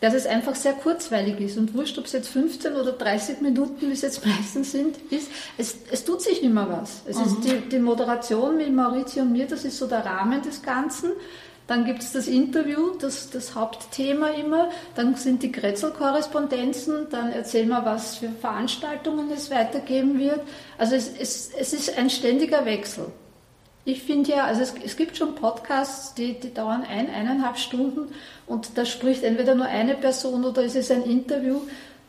[0.00, 1.56] dass es einfach sehr kurzweilig ist.
[1.56, 5.30] Und wurscht, ob es jetzt 15 oder 30 Minuten, wie es jetzt meistens sind, ist,
[5.56, 7.02] es, es tut sich immer was.
[7.06, 7.24] Es mhm.
[7.24, 11.12] ist die, die Moderation mit Maurizio und mir, das ist so der Rahmen des Ganzen.
[11.66, 14.70] Dann gibt es das Interview, das, das Hauptthema immer.
[14.94, 17.08] Dann sind die Kretzel-Korrespondenzen.
[17.10, 20.40] Dann erzählen wir, was für Veranstaltungen es weitergeben wird.
[20.78, 23.06] Also es, es, es ist ein ständiger Wechsel.
[23.84, 28.12] Ich finde ja, also es, es, gibt schon Podcasts, die, die dauern ein, eineinhalb Stunden
[28.48, 31.60] und da spricht entweder nur eine Person oder es ist ein Interview.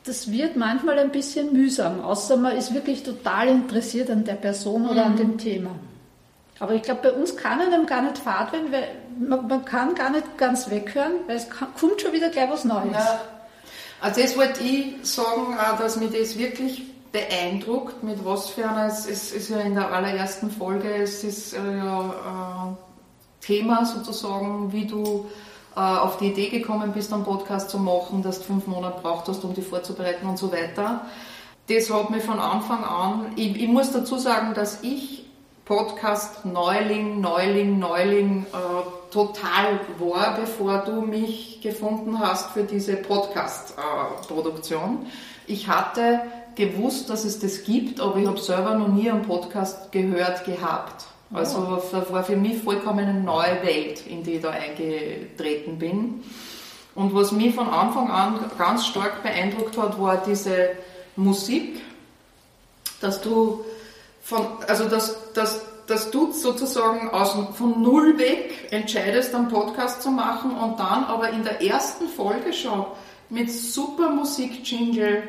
[0.03, 4.89] Das wird manchmal ein bisschen mühsam, außer man ist wirklich total interessiert an der Person
[4.89, 5.11] oder mhm.
[5.11, 5.71] an dem Thema.
[6.57, 8.87] Aber ich glaube, bei uns kann einem gar nicht fad werden, weil
[9.19, 12.65] man, man, kann gar nicht ganz weghören, weil es kann, kommt schon wieder gleich was
[12.65, 12.91] Neues.
[12.93, 13.21] Ja.
[13.99, 19.05] Also das wollte ich sagen, dass mich das wirklich beeindruckt, mit was für einer, es
[19.05, 25.25] ist ja in der allerersten Folge, es ist äh, ja äh, Thema sozusagen, wie du
[25.75, 29.27] äh, auf die Idee gekommen bist, einen Podcast zu machen, dass du fünf Monate braucht
[29.27, 31.05] hast, um die vorzubereiten und so weiter.
[31.67, 35.25] Das hat mich von Anfang an, ich, ich muss dazu sagen, dass ich
[35.65, 38.57] Podcast Neuling, Neuling, Neuling äh,
[39.11, 45.05] total war, bevor du mich gefunden hast für diese Podcast-Produktion.
[45.45, 46.21] Ich hatte
[46.55, 51.05] gewusst, dass es das gibt, aber ich habe selber noch nie einen Podcast gehört gehabt.
[51.33, 56.23] Also das war für mich vollkommen eine neue Welt, in die ich da eingetreten bin.
[56.95, 60.69] Und was mich von Anfang an ganz stark beeindruckt hat, war diese
[61.15, 61.81] Musik,
[63.01, 63.63] dass du
[64.23, 70.11] von, also dass, dass, dass du sozusagen aus, von null weg entscheidest, einen Podcast zu
[70.11, 72.85] machen und dann aber in der ersten Folge schon
[73.29, 75.23] mit super Musik-Jingle,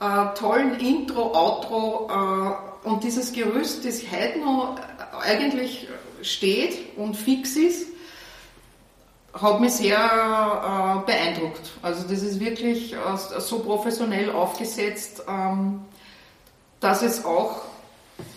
[0.00, 4.76] äh, tollen Intro, Outro äh, und dieses Gerüst, das heute noch
[5.22, 5.88] eigentlich
[6.22, 7.88] steht und fix ist,
[9.32, 11.72] hat mich sehr äh, beeindruckt.
[11.82, 12.98] Also das ist wirklich äh,
[13.40, 15.80] so professionell aufgesetzt, ähm,
[16.80, 17.62] dass es auch,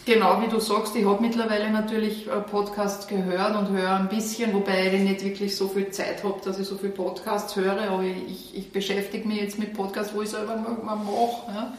[0.08, 4.54] genau wie du sagst, ich habe mittlerweile natürlich äh, Podcasts gehört und höre ein bisschen,
[4.54, 8.04] wobei ich nicht wirklich so viel Zeit habe, dass ich so viel Podcasts höre, aber
[8.04, 11.52] ich, ich beschäftige mich jetzt mit Podcasts, wo ich selber mal mache.
[11.54, 11.74] Ja.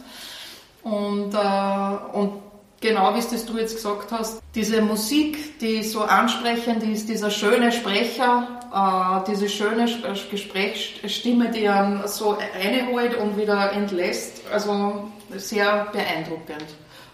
[0.82, 2.42] Und, äh, und
[2.80, 7.30] genau wie es das du jetzt gesagt hast, diese Musik, die so ansprechend ist, dieser
[7.30, 9.86] schöne Sprecher, äh, diese schöne
[10.30, 16.66] Gesprächsstimme, die einen so reinholt und wieder entlässt, also sehr beeindruckend.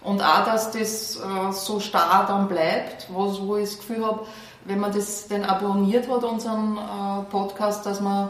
[0.05, 4.25] Und auch, dass das äh, so starr dann bleibt, wo, ich das Gefühl habe,
[4.65, 8.29] wenn man das denn abonniert hat, unseren äh, Podcast, dass man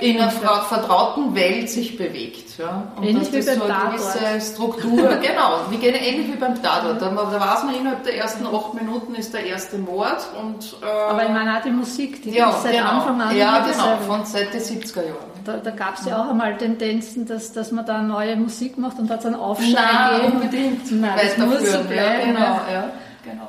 [0.00, 2.58] in einer vertrauten Welt sich bewegt.
[2.58, 2.88] Ja?
[2.96, 7.00] Und ähnlich dass das so eine gewisse Struktur, genau, wie gehen ähnlich wie beim Tatort.
[7.00, 10.26] Da, da weiß man, innerhalb der ersten acht Minuten ist der erste Mord.
[10.40, 12.88] Und, äh, Aber ich meine auch die Musik, die ja, ist seit genau.
[12.90, 15.34] Anfang an Ja, genau, von seit den 70er Jahren.
[15.44, 18.98] Da, da gab es ja auch einmal Tendenzen, dass, dass man da neue Musik macht
[18.98, 20.32] und hat es einen Aufschrei Nein, gegeben.
[20.40, 20.92] unbedingt.
[20.92, 22.26] Nein, das muss so Ja, bleiben.
[22.34, 22.90] genau, ja,
[23.22, 23.48] genau.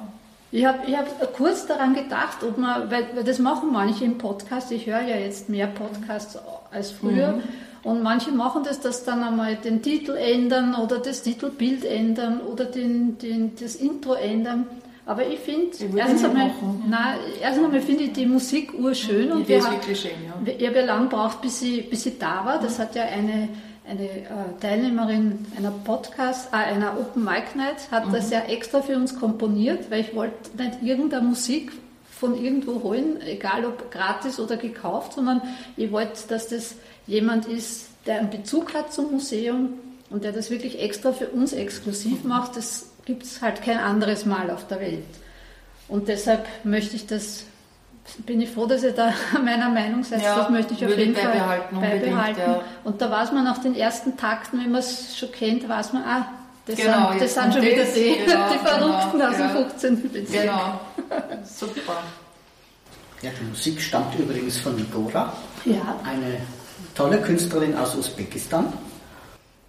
[0.56, 4.18] Ich habe ich hab kurz daran gedacht, ob man, weil, weil das machen manche im
[4.18, 6.38] Podcast, ich höre ja jetzt mehr Podcasts
[6.72, 7.44] als früher, Mhm.
[7.84, 12.66] und manche machen das, dass dann einmal den Titel ändern oder das Titelbild ändern oder
[12.66, 14.66] den, den, das Intro ändern.
[15.06, 16.52] Aber ich finde, erstens einmal,
[16.88, 20.54] nein, erstens einmal finde ich die Musik urschön und Die wir ist haben- schön, ja.
[20.58, 22.60] ich habe ja lang gebraucht, bis sie, bis sie da war.
[22.60, 23.50] Das hat ja eine,
[23.88, 24.28] eine äh,
[24.60, 29.92] Teilnehmerin einer Podcast, äh, einer Open Mic Night, hat das ja extra für uns komponiert,
[29.92, 31.72] weil ich wollte nicht irgendeine Musik
[32.12, 35.42] von irgendwo holen, egal ob gratis oder gekauft, sondern
[35.76, 36.76] ich wollte, dass das
[37.08, 39.74] jemand ist, der einen Bezug hat zum Museum
[40.10, 42.56] und der das wirklich extra für uns exklusiv macht.
[42.56, 45.04] Das gibt es halt kein anderes Mal auf der Welt.
[45.88, 47.44] Und deshalb möchte ich das,
[48.26, 49.14] bin ich froh, dass ihr da
[49.44, 50.22] meiner Meinung seid.
[50.22, 52.40] Ja, das möchte ich auf jeden Fall beibehalten, beibehalten.
[52.40, 52.62] ja.
[52.84, 56.04] Und da weiß man nach den ersten Takten, wenn man es schon kennt, weiß man,
[56.04, 56.28] ah,
[56.66, 59.48] das Genau, sind, das sind schon wieder das, die, genau, die Verrückten genau, aus dem
[59.48, 59.50] ja.
[59.50, 60.12] 15.
[60.12, 60.42] Bezirk.
[60.44, 60.80] Genau,
[61.44, 62.04] super.
[63.22, 66.38] Ja, die Musik stammt übrigens von Nigora, Ja, eine
[66.96, 68.72] tolle Künstlerin aus Usbekistan.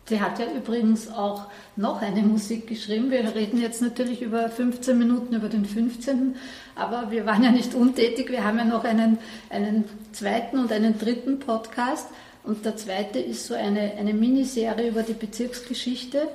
[0.09, 3.11] Die hat ja übrigens auch noch eine Musik geschrieben.
[3.11, 6.37] Wir reden jetzt natürlich über 15 Minuten über den 15.
[6.77, 8.31] Aber wir waren ja nicht untätig.
[8.31, 9.19] Wir haben ja noch einen,
[9.51, 12.07] einen zweiten und einen dritten Podcast.
[12.45, 16.29] Und der zweite ist so eine, eine Miniserie über die Bezirksgeschichte.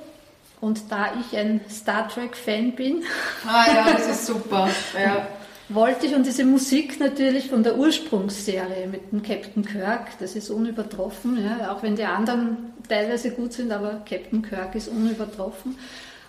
[0.60, 3.02] Und da ich ein Star Trek-Fan bin,
[3.46, 4.68] Ah ja, das ist super.
[4.94, 5.26] Ja.
[5.68, 10.50] Wollte ich und diese Musik natürlich von der Ursprungsserie mit dem Captain Kirk, das ist
[10.50, 15.76] unübertroffen, ja, auch wenn die anderen teilweise gut sind, aber Captain Kirk ist unübertroffen.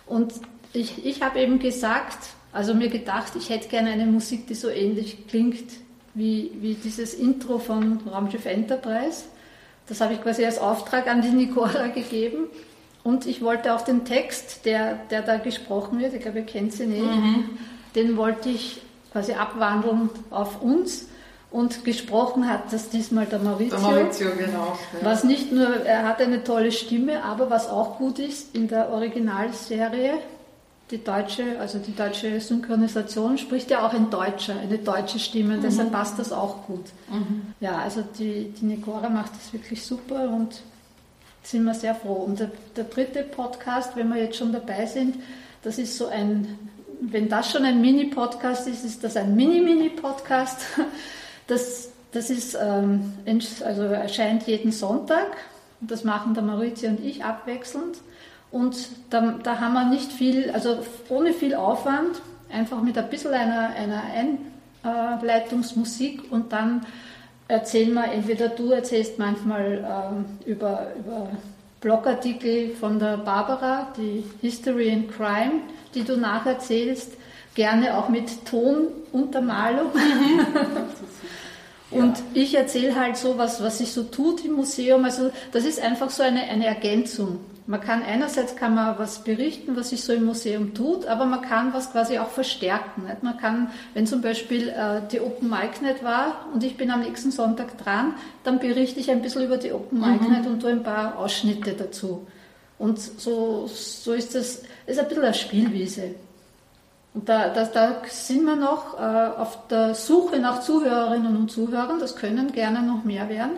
[0.05, 0.33] Und
[0.73, 2.17] ich, ich habe eben gesagt,
[2.51, 5.71] also mir gedacht, ich hätte gerne eine Musik, die so ähnlich klingt
[6.13, 9.23] wie, wie dieses Intro von Raumschiff Enterprise.
[9.87, 12.45] Das habe ich quasi als Auftrag an die Nicora gegeben.
[13.03, 16.79] Und ich wollte auch den Text, der, der da gesprochen wird, ich glaube, ihr kennt
[16.79, 17.01] ihn eh,
[17.95, 18.81] den wollte ich
[19.13, 21.05] quasi abwandeln auf uns.
[21.51, 23.77] Und gesprochen hat das diesmal der Maurizio.
[23.77, 24.75] Der Maurizio, genau.
[24.99, 25.05] Ja.
[25.05, 28.89] Was nicht nur, er hat eine tolle Stimme, aber was auch gut ist, in der
[28.89, 30.15] Originalserie,
[30.89, 35.63] die deutsche, also die deutsche Synchronisation, spricht ja auch ein Deutscher, eine deutsche Stimme, und
[35.63, 36.85] deshalb passt das auch gut.
[37.59, 40.59] Ja, also die, die Nicora macht das wirklich super und
[41.43, 42.13] sind wir sehr froh.
[42.13, 45.17] Und der, der dritte Podcast, wenn wir jetzt schon dabei sind,
[45.61, 46.47] das ist so ein,
[47.01, 50.61] wenn das schon ein Mini-Podcast ist, ist das ein Mini-Mini-Podcast.
[51.45, 53.15] Das, das ist, ähm,
[53.65, 55.35] also erscheint jeden Sonntag.
[55.81, 57.97] Das machen der Maurizio und ich abwechselnd.
[58.49, 58.77] Und
[59.09, 60.77] da, da haben wir nicht viel, also
[61.09, 64.03] ohne viel Aufwand, einfach mit ein bisschen einer, einer
[64.83, 66.85] Einleitungsmusik und dann
[67.47, 71.29] erzählen wir, entweder du erzählst manchmal ähm, über, über
[71.81, 75.61] Blogartikel von der Barbara, die History and Crime,
[75.95, 77.13] die du nacherzählst,
[77.55, 79.91] gerne auch mit Tonuntermalung.
[81.91, 82.23] Und ja.
[82.33, 85.05] ich erzähle halt so, was, was sich so tut im Museum.
[85.05, 87.39] Also das ist einfach so eine, eine Ergänzung.
[87.65, 91.41] Man kann einerseits kann man was berichten, was sich so im Museum tut, aber man
[91.41, 93.05] kann was quasi auch verstärken.
[93.05, 93.23] Nicht?
[93.23, 97.01] Man kann, wenn zum Beispiel äh, die Open Mic nicht war und ich bin am
[97.01, 100.31] nächsten Sonntag dran, dann berichte ich ein bisschen über die Open Mic mhm.
[100.33, 102.27] Night und tue ein paar Ausschnitte dazu.
[102.83, 106.15] Und so, so ist das, ist ein bisschen eine Spielwiese.
[107.13, 112.01] Und da, da, da sind wir noch äh, auf der Suche nach Zuhörerinnen und Zuhörern.
[112.01, 113.51] Das können gerne noch mehr werden.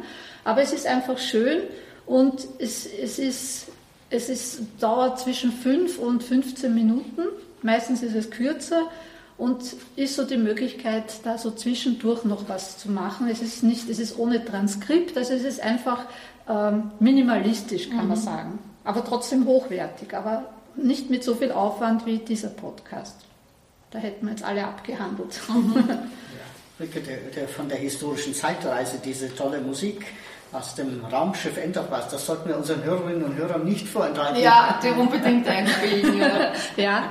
[0.44, 1.64] Aber es ist einfach schön
[2.06, 3.70] und es, es, ist,
[4.12, 7.24] es ist, dauert zwischen 5 und 15 Minuten.
[7.64, 8.92] Meistens ist es kürzer
[9.40, 9.64] und
[9.96, 13.28] ist so die Möglichkeit, da so zwischendurch noch was zu machen.
[13.28, 16.06] Es ist nicht, es ist ohne Transkript, also es ist einfach
[16.48, 18.10] ähm, minimalistisch, kann mhm.
[18.10, 18.75] man sagen.
[18.86, 20.46] Aber trotzdem hochwertig, aber
[20.76, 23.18] nicht mit so viel Aufwand wie dieser Podcast.
[23.92, 25.40] Da hätten wir jetzt alle abgehandelt.
[26.78, 30.06] Ja, der, der, von der historischen Zeitreise, diese tolle Musik
[30.52, 34.42] aus dem Raumschiff Enterprise, das sollten wir unseren Hörerinnen und Hörern nicht vorenthalten.
[34.42, 36.18] Ja, die unbedingt einspielen.
[36.18, 36.52] ja.
[36.76, 37.04] ja.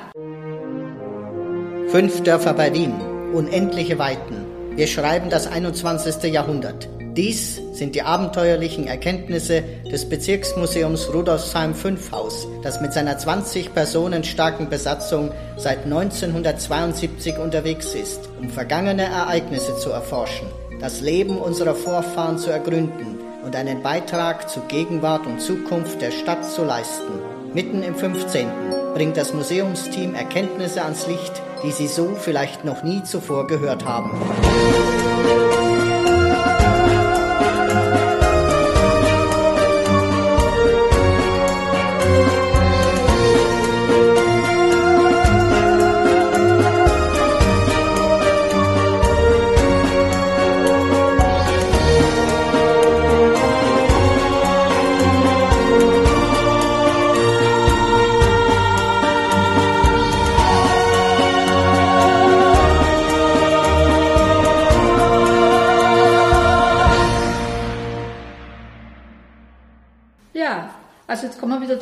[1.89, 2.93] Fünf Dörfer Berlin,
[3.33, 4.45] unendliche Weiten.
[4.77, 6.25] Wir schreiben das 21.
[6.25, 6.89] Jahrhundert.
[7.17, 14.25] Dies sind die abenteuerlichen Erkenntnisse des Bezirksmuseums Rudolfsheim 5 Haus, das mit seiner 20 Personen
[14.25, 20.49] starken Besatzung seit 1972 unterwegs ist, um vergangene Ereignisse zu erforschen,
[20.81, 26.45] das Leben unserer Vorfahren zu ergründen und einen Beitrag zu Gegenwart und Zukunft der Stadt
[26.45, 27.13] zu leisten.
[27.53, 28.49] Mitten im 15.
[28.93, 34.11] bringt das Museumsteam Erkenntnisse ans Licht, die Sie so vielleicht noch nie zuvor gehört haben.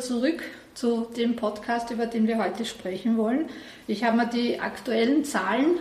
[0.05, 3.49] Zurück zu dem Podcast, über den wir heute sprechen wollen.
[3.87, 5.77] Ich habe mir die aktuellen Zahlen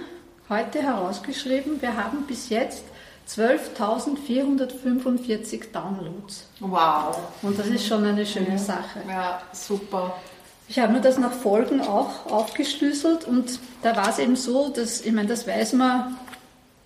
[0.48, 1.80] heute herausgeschrieben.
[1.80, 2.84] Wir haben bis jetzt
[3.28, 6.46] 12.445 Downloads.
[6.60, 7.18] Wow.
[7.42, 9.00] Und das ist schon eine schöne Sache.
[9.08, 10.20] Ja, super.
[10.68, 15.00] Ich habe mir das nach Folgen auch aufgeschlüsselt und da war es eben so, dass,
[15.02, 16.16] ich meine, das weiß man,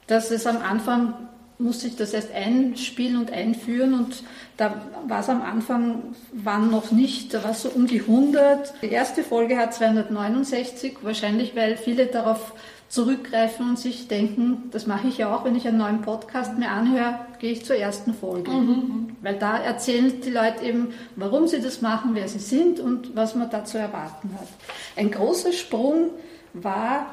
[0.06, 1.14] dass es am Anfang
[1.58, 4.22] musste ich das erst einspielen und einführen und
[4.56, 8.74] da war es am Anfang, waren noch nicht, da war es so um die 100.
[8.82, 12.52] Die erste Folge hat 269, wahrscheinlich weil viele darauf
[12.88, 16.70] zurückgreifen und sich denken, das mache ich ja auch, wenn ich einen neuen Podcast mir
[16.70, 18.50] anhöre, gehe ich zur ersten Folge.
[18.50, 19.16] Mhm.
[19.22, 23.34] Weil da erzählen die Leute eben, warum sie das machen, wer sie sind und was
[23.34, 24.48] man da zu erwarten hat.
[24.94, 26.10] Ein großer Sprung
[26.52, 27.06] war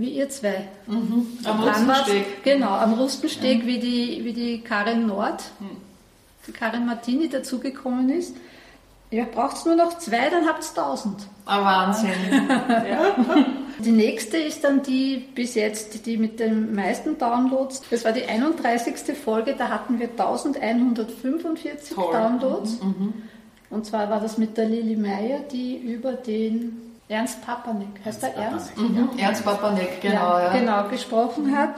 [0.00, 0.68] wie ihr zwei.
[0.86, 1.26] Mhm.
[1.44, 2.42] Am Rustensteg.
[2.42, 3.66] Genau, am Rustensteg, ja.
[3.66, 5.76] wie, die, wie die Karin Nord, mhm.
[6.46, 8.34] die Karin Martini dazugekommen ist.
[9.10, 11.26] Ihr braucht nur noch zwei, dann habt ihr tausend.
[11.44, 12.10] Ah, Wahnsinn.
[12.68, 13.14] ja.
[13.84, 17.82] Die nächste ist dann die bis jetzt, die mit den meisten Downloads.
[17.90, 19.16] Das war die 31.
[19.16, 22.12] Folge, da hatten wir 1145 Toll.
[22.12, 22.78] Downloads.
[22.82, 23.14] Mhm.
[23.70, 28.36] Und zwar war das mit der Lili Meyer, die über den Ernst Papanek, heißt Ernst
[28.38, 28.76] er Ernst?
[28.76, 29.10] Mhm.
[29.18, 30.14] Ernst Papanek, genau.
[30.14, 30.52] Ja, ja.
[30.58, 31.70] Genau, gesprochen hat.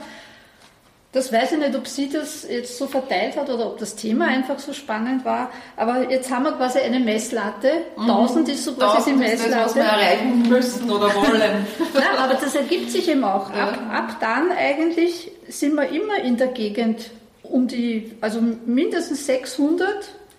[1.11, 4.27] Das weiß ich nicht, ob sie das jetzt so verteilt hat oder ob das Thema
[4.27, 5.49] einfach so spannend war.
[5.75, 7.71] Aber jetzt haben wir quasi eine Messlatte.
[7.97, 8.09] Mhm.
[8.09, 9.55] 1000 ist so quasi die Messlatte.
[9.55, 11.67] Das, was wir erreichen müssen oder wollen.
[11.93, 13.49] Nein, aber das ergibt sich eben auch.
[13.51, 17.09] Ab, ab dann eigentlich sind wir immer in der Gegend
[17.41, 19.87] um die, also mindestens 600.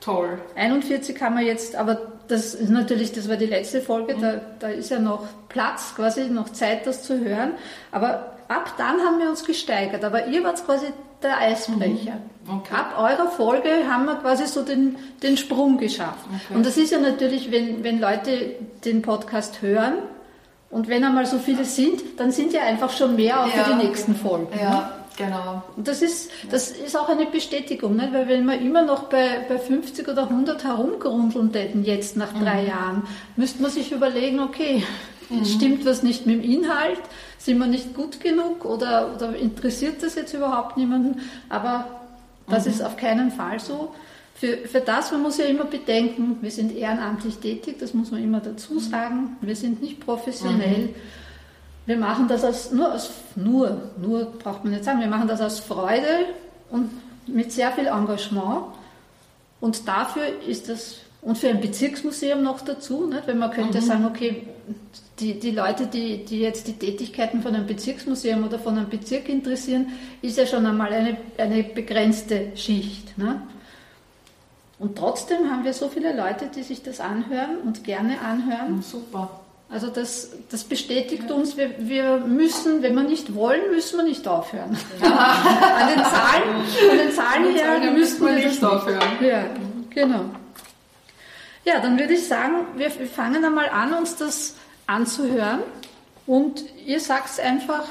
[0.00, 0.38] Toll.
[0.54, 4.68] 41 haben wir jetzt, aber das ist natürlich, das war die letzte Folge, da, da
[4.68, 7.52] ist ja noch Platz, quasi noch Zeit, das zu hören.
[7.92, 10.04] Aber ab dann haben wir uns gesteigert.
[10.04, 10.86] Aber ihr wart quasi
[11.22, 12.14] der Eisbrecher.
[12.46, 12.58] Mhm.
[12.58, 12.74] Okay.
[12.74, 16.26] Ab eurer Folge haben wir quasi so den, den Sprung geschafft.
[16.26, 16.54] Okay.
[16.54, 19.94] Und das ist ja natürlich, wenn, wenn Leute den Podcast hören
[20.70, 23.64] und wenn einmal so viele sind, dann sind ja einfach schon mehr auch ja.
[23.64, 24.48] für die nächsten Folgen.
[24.60, 24.92] Ja.
[25.18, 25.26] Ne?
[25.26, 25.62] Genau.
[25.76, 28.12] Und das ist, das ist auch eine Bestätigung, nicht?
[28.12, 32.62] weil wenn wir immer noch bei, bei 50 oder 100 herumgrundeln hätten, jetzt nach drei
[32.62, 32.68] mhm.
[32.68, 33.02] Jahren,
[33.36, 34.82] müsste man sich überlegen, okay,
[35.30, 35.44] mhm.
[35.44, 37.00] stimmt was nicht mit dem Inhalt,
[37.38, 41.20] sind wir nicht gut genug oder, oder interessiert das jetzt überhaupt niemanden?
[41.48, 41.86] Aber
[42.48, 42.72] das mhm.
[42.72, 43.94] ist auf keinen Fall so.
[44.34, 48.22] Für, für das, man muss ja immer bedenken, wir sind ehrenamtlich tätig, das muss man
[48.22, 50.88] immer dazu sagen, wir sind nicht professionell.
[51.86, 55.40] Wir machen das aus, nur aus, nur, nur braucht man nicht sagen, wir machen das
[55.40, 56.26] aus Freude
[56.70, 56.90] und
[57.26, 58.66] mit sehr viel Engagement.
[59.60, 63.26] Und dafür ist das, und für ein Bezirksmuseum noch dazu, nicht?
[63.26, 63.84] wenn man könnte mhm.
[63.84, 64.46] sagen, okay,
[65.20, 69.28] die, die Leute, die, die jetzt die Tätigkeiten von einem Bezirksmuseum oder von einem Bezirk
[69.28, 69.88] interessieren,
[70.22, 73.16] ist ja schon einmal eine, eine begrenzte Schicht.
[73.16, 73.42] Ne?
[74.78, 78.82] Und trotzdem haben wir so viele Leute, die sich das anhören und gerne anhören.
[78.82, 79.40] Super.
[79.70, 84.28] Also das, das bestätigt uns, wir, wir müssen, wenn wir nicht wollen, müssen wir nicht
[84.28, 84.76] aufhören.
[85.02, 85.08] Ja.
[85.08, 89.08] an den Zahlen, an den Zahlen her müssen wir nicht aufhören.
[89.20, 89.46] Ja,
[89.90, 90.26] genau.
[91.64, 94.54] Ja, dann würde ich sagen, wir, wir fangen einmal an, uns das
[94.86, 95.60] anzuhören.
[96.26, 97.84] Und ihr sagt einfach,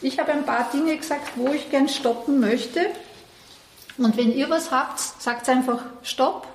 [0.00, 2.86] ich habe ein paar Dinge gesagt, wo ich gern stoppen möchte.
[3.98, 6.48] Und wenn ihr was habt, sagt einfach Stopp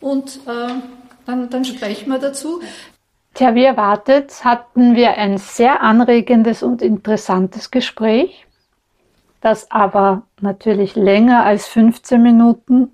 [0.00, 0.74] und äh,
[1.26, 2.62] dann, dann sprechen wir dazu.
[3.36, 8.46] Tja, wie erwartet, hatten wir ein sehr anregendes und interessantes Gespräch,
[9.40, 12.92] das aber natürlich länger als 15 Minuten,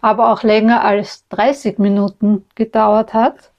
[0.00, 3.50] aber auch länger als 30 Minuten gedauert hat.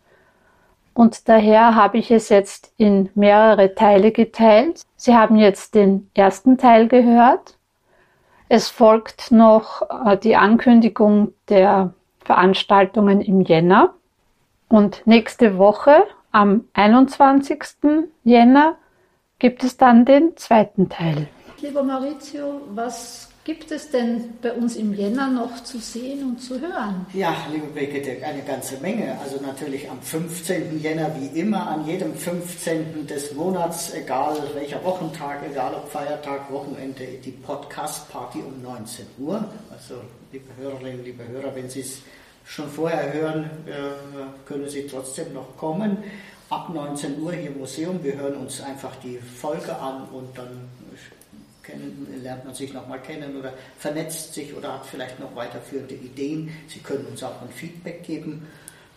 [0.94, 4.82] Und daher habe ich es jetzt in mehrere Teile geteilt.
[4.96, 7.58] Sie haben jetzt den ersten Teil gehört
[8.56, 13.96] es folgt noch äh, die Ankündigung der Veranstaltungen im Jänner.
[14.74, 17.60] Und nächste Woche, am 21.
[18.24, 18.76] Jänner,
[19.38, 21.28] gibt es dann den zweiten Teil.
[21.62, 26.60] Lieber Maurizio, was gibt es denn bei uns im Jänner noch zu sehen und zu
[26.60, 27.06] hören?
[27.14, 29.16] Ja, liebe Brigitte, eine ganze Menge.
[29.22, 30.82] Also natürlich am 15.
[30.82, 33.06] Jänner wie immer, an jedem 15.
[33.06, 39.46] des Monats, egal welcher Wochentag, egal ob Feiertag, Wochenende, die Podcast-Party um 19 Uhr.
[39.72, 42.02] Also liebe Hörerinnen, liebe Hörer, wenn Sie es
[42.46, 45.98] schon vorher hören, äh, können Sie trotzdem noch kommen.
[46.50, 48.04] Ab 19 Uhr hier im Museum.
[48.04, 50.70] Wir hören uns einfach die Folge an und dann
[51.64, 56.52] kennen, lernt man sich nochmal kennen oder vernetzt sich oder hat vielleicht noch weiterführende Ideen.
[56.68, 58.48] Sie können uns auch ein Feedback geben,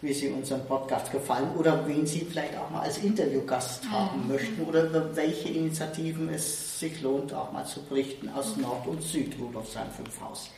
[0.03, 4.63] wie Sie unserem Podcast gefallen oder wen Sie vielleicht auch mal als Interviewgast haben möchten
[4.65, 9.91] oder über welche Initiativen es sich lohnt, auch mal zu berichten aus Nord- und Süd-Rudolfsheim
[9.97, 10.51] 5 Haus.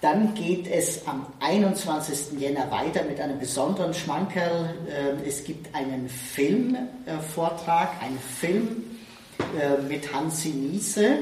[0.00, 2.38] Dann geht es am 21.
[2.38, 4.74] Jänner weiter mit einem besonderen Schmankerl.
[4.88, 8.84] Ähm, es gibt einen Filmvortrag, einen Film
[9.60, 11.18] äh, mit Hansi Niese.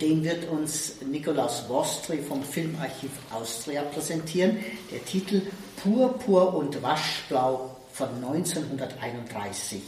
[0.00, 4.58] Den wird uns Nikolaus Wostri vom Filmarchiv Austria präsentieren.
[4.90, 5.40] Der Titel
[5.82, 9.80] Purpur und Waschblau von 1931.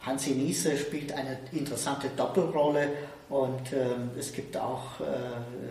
[0.00, 2.88] Hansi Niese spielt eine interessante Doppelrolle
[3.28, 5.04] und äh, es gibt auch äh,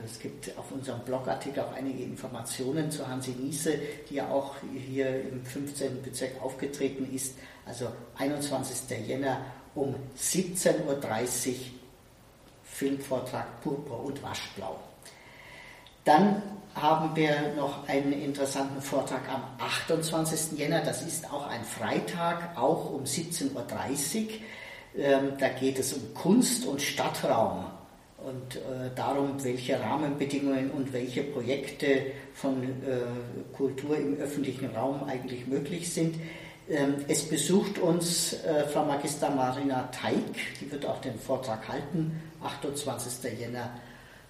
[0.06, 5.22] es gibt auf unserem Blogartikel auch einige Informationen zu Hansi Niese, die ja auch hier
[5.22, 6.04] im 15.
[6.04, 7.36] Bezirk aufgetreten ist.
[7.65, 9.08] Also 21.
[9.08, 9.41] Jänner
[9.74, 11.56] um 17.30 Uhr
[12.63, 14.80] Filmvortrag Purpur und Waschblau.
[16.06, 16.41] Dann
[16.76, 20.58] haben wir noch einen interessanten Vortrag am 28.
[20.60, 23.65] Jänner, das ist auch ein Freitag, auch um 17.30 Uhr.
[24.97, 27.65] Ähm, da geht es um Kunst und Stadtraum
[28.17, 35.45] und äh, darum, welche Rahmenbedingungen und welche Projekte von äh, Kultur im öffentlichen Raum eigentlich
[35.47, 36.15] möglich sind.
[36.69, 42.19] Ähm, es besucht uns äh, Frau Magister Marina Teig, die wird auch den Vortrag halten,
[42.43, 43.39] 28.
[43.39, 43.69] Jänner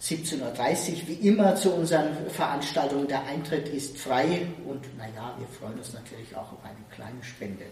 [0.02, 1.08] 17.30 Uhr.
[1.08, 6.36] Wie immer zu unseren Veranstaltungen, der Eintritt ist frei und naja, wir freuen uns natürlich
[6.36, 7.66] auch auf eine kleine Spende.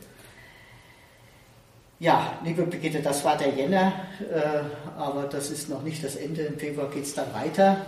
[1.99, 6.41] Ja, liebe Brigitte, das war der Jänner, äh, aber das ist noch nicht das Ende.
[6.41, 7.85] Im Februar geht es dann weiter.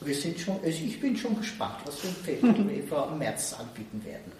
[0.00, 3.54] Wir sind schon, also ich bin schon gespannt, was wir im Februar, Februar im März
[3.58, 4.32] anbieten werden.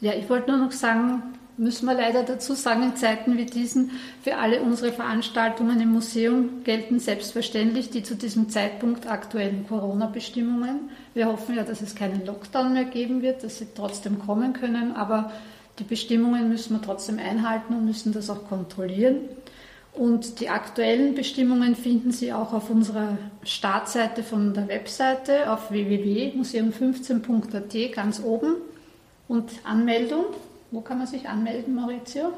[0.00, 1.22] Ja, ich wollte nur noch sagen,
[1.56, 6.64] müssen wir leider dazu sagen, in Zeiten wie diesen, für alle unsere Veranstaltungen im Museum
[6.64, 10.90] gelten selbstverständlich die zu diesem Zeitpunkt aktuellen Corona-Bestimmungen.
[11.14, 14.96] Wir hoffen ja, dass es keinen Lockdown mehr geben wird, dass sie trotzdem kommen können,
[14.96, 15.30] aber
[15.82, 19.16] die Bestimmungen müssen wir trotzdem einhalten und müssen das auch kontrollieren.
[19.92, 27.92] Und die aktuellen Bestimmungen finden Sie auch auf unserer Startseite von der Webseite auf www.museum15.at
[27.92, 28.58] ganz oben.
[29.26, 30.26] Und Anmeldung,
[30.70, 32.32] wo kann man sich anmelden, Maurizio?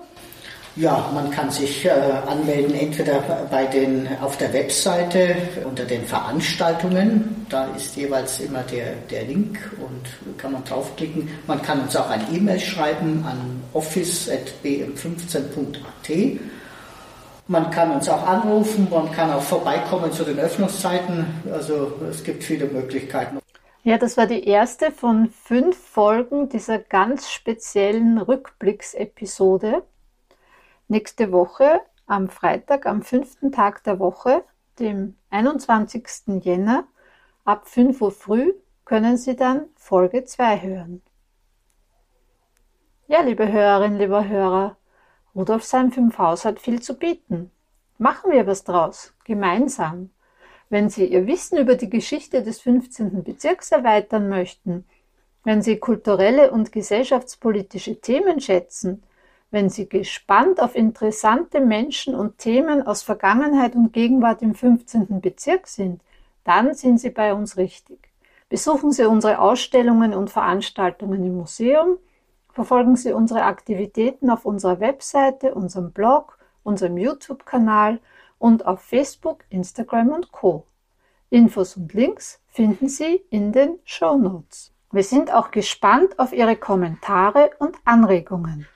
[0.76, 7.46] Ja, man kann sich äh, anmelden entweder bei den, auf der Webseite unter den Veranstaltungen.
[7.48, 11.28] Da ist jeweils immer der, der Link und kann man draufklicken.
[11.46, 16.40] Man kann uns auch ein E-Mail schreiben an office.bm15.at.
[17.46, 21.24] Man kann uns auch anrufen, man kann auch vorbeikommen zu den Öffnungszeiten.
[21.52, 23.38] Also es gibt viele Möglichkeiten.
[23.84, 29.84] Ja, das war die erste von fünf Folgen dieser ganz speziellen Rückblicksepisode.
[30.88, 34.44] Nächste Woche, am Freitag, am fünften Tag der Woche,
[34.78, 36.42] dem 21.
[36.42, 36.84] Jänner
[37.46, 38.52] ab 5 Uhr früh
[38.84, 41.02] können Sie dann Folge 2 hören.
[43.06, 44.76] Ja, liebe Hörerinnen, lieber Hörer,
[45.34, 47.50] Rudolfsheim 5 Haus hat viel zu bieten.
[47.96, 50.10] Machen wir was draus, gemeinsam.
[50.68, 53.24] Wenn Sie Ihr Wissen über die Geschichte des 15.
[53.24, 54.84] Bezirks erweitern möchten,
[55.44, 59.02] wenn Sie kulturelle und gesellschaftspolitische Themen schätzen,
[59.54, 65.20] wenn Sie gespannt auf interessante Menschen und Themen aus Vergangenheit und Gegenwart im 15.
[65.20, 66.02] Bezirk sind,
[66.42, 68.10] dann sind Sie bei uns richtig.
[68.48, 71.98] Besuchen Sie unsere Ausstellungen und Veranstaltungen im Museum,
[72.52, 78.00] verfolgen Sie unsere Aktivitäten auf unserer Webseite, unserem Blog, unserem YouTube-Kanal
[78.40, 80.66] und auf Facebook, Instagram und Co.
[81.30, 84.72] Infos und Links finden Sie in den Show Notes.
[84.90, 88.66] Wir sind auch gespannt auf Ihre Kommentare und Anregungen.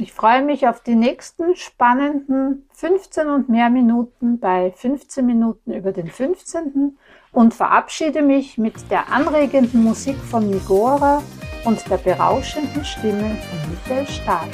[0.00, 5.90] Ich freue mich auf die nächsten spannenden 15 und mehr Minuten bei 15 Minuten über
[5.90, 6.96] den 15.
[7.32, 11.20] und verabschiede mich mit der anregenden Musik von Migora
[11.64, 14.48] und der berauschenden Stimme von Michael Stahl.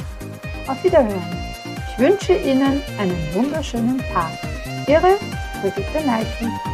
[0.67, 1.37] Auf Wiederhören.
[1.91, 4.33] Ich wünsche Ihnen einen wunderschönen Tag.
[4.89, 5.19] Ihre
[5.61, 6.74] Brigitte Neichel.